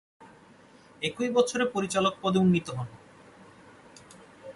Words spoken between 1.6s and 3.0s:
পরিচালক পদে উন্নীত হন।